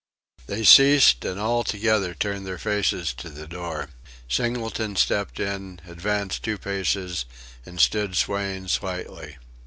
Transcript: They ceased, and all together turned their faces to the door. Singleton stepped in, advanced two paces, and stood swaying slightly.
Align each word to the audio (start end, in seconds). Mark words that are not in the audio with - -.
They 0.47 0.63
ceased, 0.63 1.23
and 1.25 1.39
all 1.39 1.63
together 1.63 2.15
turned 2.15 2.47
their 2.47 2.57
faces 2.57 3.13
to 3.17 3.29
the 3.29 3.45
door. 3.45 3.89
Singleton 4.27 4.95
stepped 4.95 5.39
in, 5.39 5.79
advanced 5.87 6.41
two 6.41 6.57
paces, 6.57 7.25
and 7.67 7.79
stood 7.79 8.15
swaying 8.15 8.69
slightly. 8.69 9.37